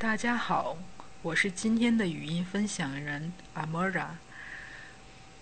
[0.00, 0.78] 大家好，
[1.20, 4.06] 我是今天的语音分享人 Amora。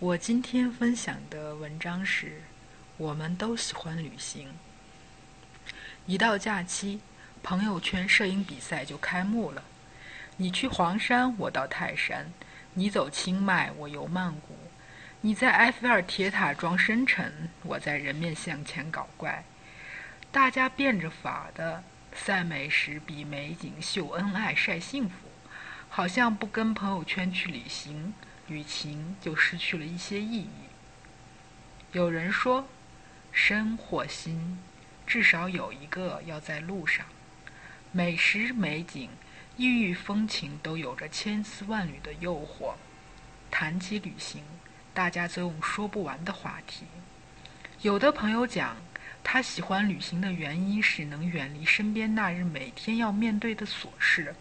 [0.00, 2.42] 我今天分享的文章是：
[2.97, 4.49] 我们都喜欢旅行。
[6.07, 6.99] 一到假期，
[7.41, 9.62] 朋友圈摄影比赛就开幕了。
[10.39, 12.25] 你去黄山，我到泰山；
[12.75, 14.54] 你走清迈，我游曼谷；
[15.20, 19.45] 你在埃菲尔铁塔装深沉，我在人面像前搞怪。
[20.32, 21.84] 大家变着法的。
[22.27, 25.14] 晒美食比美景，秀恩爱晒幸福，
[25.89, 28.13] 好像不跟朋友圈去旅行，
[28.49, 30.50] 旅行就失去了一些意义。
[31.93, 32.69] 有人说，
[33.33, 34.59] 身或心，
[35.07, 37.07] 至少有一个要在路上。
[37.93, 39.09] 美食、美景、
[39.57, 42.75] 异域风情都有着千丝万缕的诱惑。
[43.51, 44.43] 谈起旅行，
[44.93, 46.85] 大家总有说不完的话题。
[47.81, 48.77] 有的朋友讲。
[49.23, 54.34] 他喜欢旅行的原因是能远离身边那日每天要面对的琐事，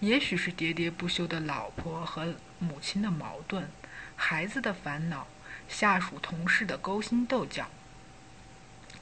[0.00, 3.68] 也许是喋喋不休的老婆和母亲的矛盾，
[4.14, 5.26] 孩子的烦恼，
[5.68, 7.68] 下属同事的勾心斗角。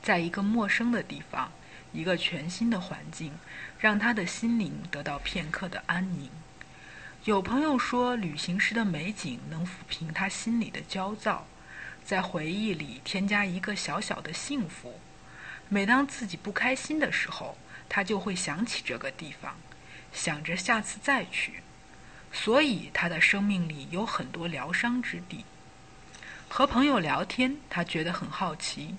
[0.02, 1.52] 在一个陌生的地方，
[1.92, 3.34] 一个全新的环境，
[3.78, 6.30] 让他的心灵得到片刻的安宁。
[7.24, 11.46] 有朋友说，旅行时的美景能抚平他心里的焦躁，
[12.04, 15.00] 在回忆里添加一个小小的幸福。
[15.68, 17.56] 每当自己不开心的时候，
[17.88, 19.56] 他就会想起这个地方，
[20.12, 21.62] 想着下次再去，
[22.32, 25.44] 所以他的生命里有很多疗伤之地。
[26.48, 28.96] 和朋友聊天，他觉得很好奇。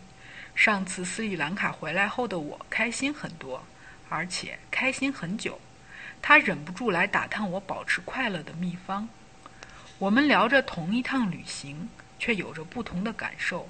[0.55, 3.63] 上次斯里兰卡回来后的我开心很多，
[4.09, 5.59] 而且开心很久。
[6.21, 9.09] 他忍不住来打探我保持快乐的秘方。
[9.97, 11.89] 我们聊着同一趟旅行，
[12.21, 13.67] 却有着不同的感受。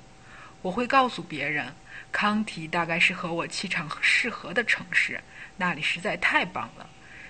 [0.62, 1.74] 我会告诉别人。
[2.12, 5.18] 康提大概是和我气场适合的城市，
[5.56, 6.86] 那里实在太棒了。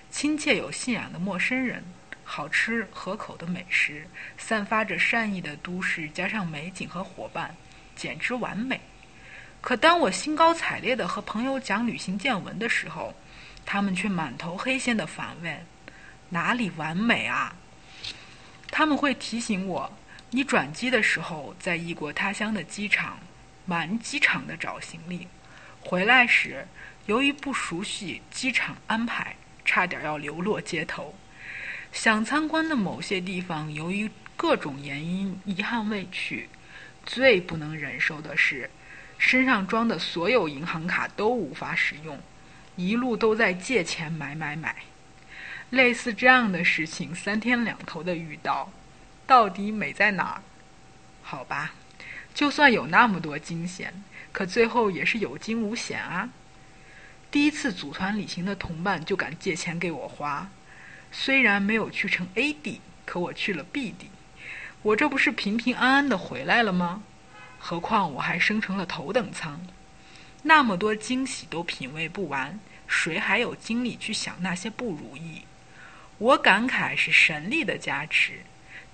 [0.10, 1.84] 亲切有信仰的陌生人，
[2.24, 4.08] 好吃合口的美食，
[4.40, 7.56] 散发着善意的都市，加上美景和伙伴，
[7.96, 8.82] 简直完美。
[9.62, 13.14] 可当我兴高采烈地和朋友讲旅行见闻的时候，
[13.64, 15.66] 他们却满头黑线地反问
[16.30, 17.56] ：“哪里完美啊？”
[18.72, 19.92] 他们会提醒我
[20.32, 23.20] ：“你转机的时候，在异国他乡的机场。”
[23.64, 25.28] 满机场的找行李，
[25.82, 26.68] 回来时
[27.06, 31.14] 由于不熟悉机场安排，差点要流落街头。
[31.94, 36.50] 想参观的某些地方，由于各种原因遗憾未去。
[37.06, 38.70] 最不能忍受的是，
[39.18, 42.20] 身上装的所有银行卡都无法使用，
[42.76, 44.76] 一路都在借钱买买买。
[45.70, 48.70] 类似这样的事情，三天两头的遇到，
[49.26, 50.44] 到底美在哪儿？
[51.22, 51.74] 好吧。
[52.34, 56.30] 就算有那么多惊险，可最后也是有惊无险啊！
[57.30, 60.50] 第一次组团旅行的同伴就敢借钱给我花，
[61.12, 64.10] 虽然没有去成 A 地，可我去了 B 地，
[64.82, 67.04] 我这不是平平安安的回来了吗？
[67.60, 69.60] 何况我还升成了头等舱，
[70.44, 72.58] 那么多惊喜都品味不完，
[72.88, 75.42] 谁还有精力去想那些不如意？
[76.18, 78.44] 我感慨是神力的加持，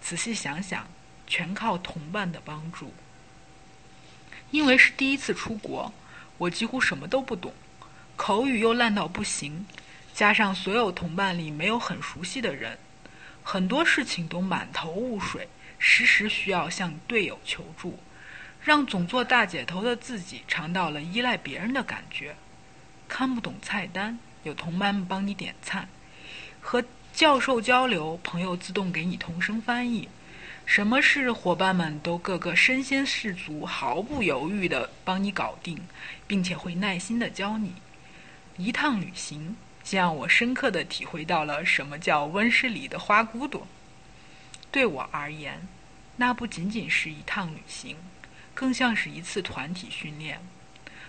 [0.01, 0.87] 仔细想想，
[1.25, 2.93] 全靠同伴的帮助。
[4.51, 5.93] 因为是第一次出国，
[6.37, 7.53] 我几乎什么都不懂，
[8.15, 9.65] 口语又烂到不行，
[10.13, 12.77] 加上所有同伴里没有很熟悉的人，
[13.43, 17.99] 很多事情都满头雾水，时时需要向队友求助，
[18.61, 22.35] 让总做大姐头的自己尝到了依赖别人的感觉。
[23.09, 25.87] 看不懂菜单，有同伴帮你点菜；
[26.61, 26.83] 和
[27.17, 30.07] 教授交流，朋友自动给你同声翻译。
[30.67, 35.81] 什么事，伙伴们都个个身先士卒，毫不犹豫地帮你搞定，
[36.27, 37.73] 并且会耐心地教你。
[38.57, 39.57] 一趟旅行，
[39.89, 43.65] 让我深刻地体会到了什么叫温室里的花骨朵。
[44.69, 45.67] 对我而言，
[46.17, 47.97] 那不仅仅是一趟旅行，
[48.53, 50.39] 更像是一次团体训练。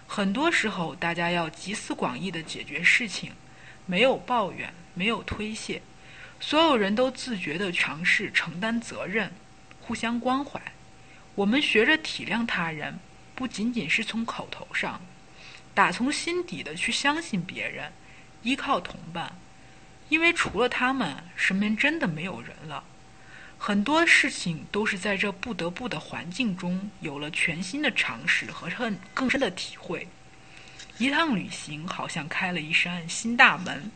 [0.06, 3.32] 很多时候，大家要集思广益地解决事情，
[3.84, 5.82] 没有抱怨，没有推卸，
[6.40, 9.32] 所有人都自觉地尝试承担责任。
[9.80, 10.60] 互相关怀，
[11.34, 12.98] 我们学着体谅他人，
[13.34, 15.00] 不仅仅是从口头上，
[15.72, 17.90] 打从心底的去相信别人，
[18.42, 19.34] 依靠同伴，
[20.10, 22.84] 因为除了他们，身边真的没有人了。
[23.56, 30.06] 很多事情都是在这不得不的环境中，有了全新的尝试和更更深的体会。
[30.98, 33.90] 一趟旅行好像开了一扇新大门，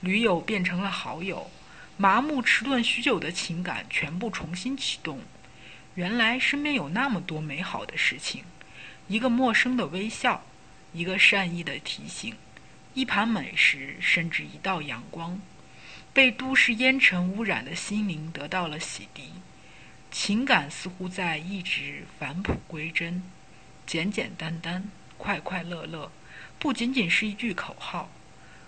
[0.00, 1.50] 驴友变成了好友。
[2.00, 5.20] 麻木迟钝许久的情感全部重新启动。
[5.96, 8.44] 原来身边有那么多美好的事情：
[9.08, 10.44] 一个陌生的微笑，
[10.92, 12.36] 一个善意的提醒，
[12.94, 15.40] 一盘美食，甚至一道阳光。
[16.12, 19.22] 被都市烟尘污染的心灵得到了洗涤，
[20.12, 23.24] 情感似乎在一直返璞归真，
[23.84, 26.12] 简简单单，快快乐乐，
[26.60, 28.08] 不仅仅是一句口号。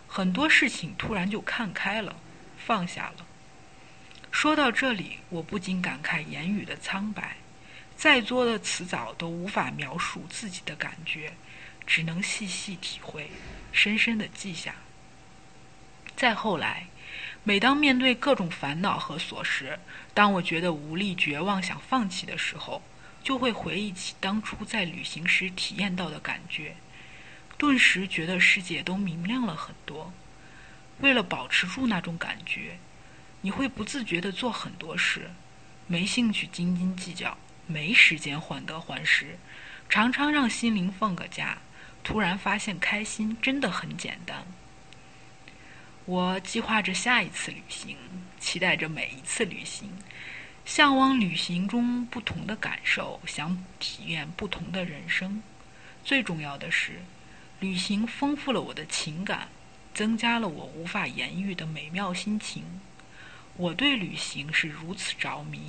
[0.08, 2.16] 很多事情突然就看开了，
[2.64, 3.26] 放下了。
[4.30, 7.36] 说到这里，我不禁感慨言语的苍白，
[7.96, 11.32] 再多的词藻都无法描述自己的感觉，
[11.86, 13.30] 只能细细体会，
[13.72, 14.76] 深深的记下。
[16.14, 16.86] 再后来，
[17.42, 19.80] 每当面对各种烦恼和琐事，
[20.14, 22.82] 当我觉得无力、绝望、想放弃的时候，
[23.24, 26.76] 就会回忆起当初在旅行时体验到的感觉，
[27.58, 30.12] 顿时觉得世界都明亮了很多。
[31.00, 32.78] 为了保持住那种感觉。
[33.42, 35.30] 你会不自觉地做很多事，
[35.86, 39.38] 没兴趣斤斤计较，没时间患得患失，
[39.88, 41.58] 常常让心灵放个假。
[42.02, 44.46] 突然发现开心真的很简单。
[46.04, 47.96] 我计划着下一次旅行，
[48.38, 49.90] 期待着每一次旅行，
[50.64, 55.42] 向往旅行中不同的感受，想体验不同的人生。
[56.04, 57.00] 最重要的是，
[57.60, 59.48] 旅行丰富了我的情感，
[59.94, 62.80] 增加了我无法言喻的美妙心情。
[63.56, 65.60] 我对旅行是如此着迷，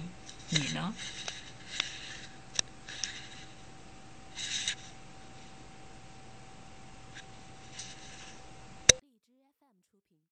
[0.49, 0.93] 你呢？